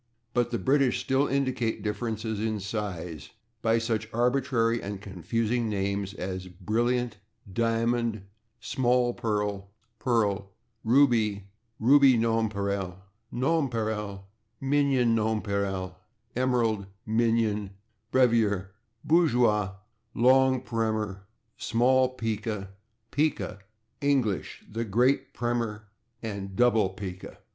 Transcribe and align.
But 0.33 0.49
the 0.49 0.57
English 0.57 0.99
still 1.03 1.27
indicate 1.27 1.83
differences 1.83 2.39
in 2.39 2.59
size 2.59 3.29
by 3.61 3.77
such 3.77 4.09
arbitrary 4.11 4.81
and 4.81 4.99
confusing 4.99 5.69
names 5.69 6.15
as 6.15 6.47
/brilliant/, 6.47 7.17
/diamond/, 7.53 8.23
/small 8.59 9.15
pearl/, 9.15 9.69
/pearl/, 9.99 10.47
/ruby/, 10.83 11.43
/ruby 11.79 12.17
nonpareil/, 12.17 12.97
/nonpareil/, 13.31 14.23
/minion 14.59 15.09
nonpareil/, 15.13 15.95
/emerald/, 16.35 16.87
/minion/, 17.07 17.69
/brevier/, 18.11 18.69
/bourgeois/, 19.07 19.75
/long 20.15 20.65
primer/, 20.65 21.27
/small 21.59 22.17
pica/, 22.17 22.69
/pica/, 23.11 23.59
/English/, 24.01 24.67
/great 24.71 25.31
primer/ 25.35 25.89
and 26.23 26.55
/double 26.55 26.97
pica 26.97 27.37